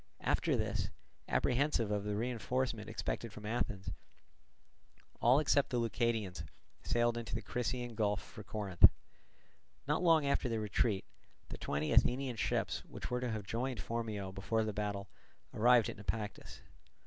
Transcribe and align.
After 0.21 0.55
this, 0.55 0.89
apprehensive 1.27 1.91
of 1.91 2.05
the 2.05 2.15
reinforcement 2.15 2.89
expected 2.89 3.31
from 3.31 3.45
Athens, 3.45 3.91
all 5.21 5.37
except 5.37 5.69
the 5.69 5.77
Leucadians 5.77 6.43
sailed 6.81 7.19
into 7.19 7.35
the 7.35 7.41
Crissaean 7.43 7.93
Gulf 7.93 8.19
for 8.19 8.43
Corinth. 8.43 8.89
Not 9.87 10.01
long 10.01 10.25
after 10.25 10.49
their 10.49 10.59
retreat, 10.59 11.05
the 11.49 11.57
twenty 11.59 11.91
Athenian 11.91 12.37
ships, 12.37 12.83
which 12.85 13.11
were 13.11 13.21
to 13.21 13.29
have 13.29 13.43
joined 13.45 13.77
Phormio 13.79 14.31
before 14.33 14.63
the 14.63 14.73
battle, 14.73 15.07
arrived 15.53 15.87
at 15.87 15.97
Naupactus. 15.97 16.61